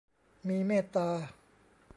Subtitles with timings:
[0.47, 1.09] มีเมตตา